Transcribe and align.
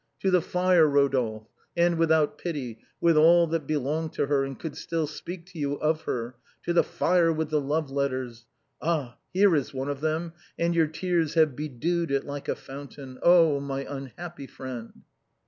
To 0.21 0.31
the 0.31 0.41
fire, 0.41 0.87
Rodolphe, 0.87 1.45
and 1.77 1.99
without 1.99 2.39
pity, 2.39 2.79
with 2.99 3.15
all 3.17 3.45
that 3.45 3.67
belonged 3.67 4.13
to 4.13 4.25
her 4.25 4.43
and 4.43 4.57
could 4.57 4.75
still 4.75 5.05
speak 5.05 5.45
to 5.51 5.59
you 5.59 5.75
of 5.75 6.05
her; 6.05 6.33
to 6.63 6.73
the 6.73 6.83
fire 6.83 7.31
with 7.31 7.51
the 7.51 7.61
love 7.61 7.91
letters. 7.91 8.47
Ah! 8.81 9.19
here 9.31 9.55
is 9.55 9.75
one 9.75 9.89
of 9.89 10.01
them, 10.01 10.33
and 10.57 10.73
your 10.73 10.87
tears 10.87 11.35
have 11.35 11.55
bedewed 11.55 12.09
it 12.09 12.23
like 12.25 12.47
a 12.49 12.55
fountain. 12.55 13.19
Oh! 13.21 13.59
my 13.59 13.85
unhappy 13.87 14.47
friend 14.47 15.03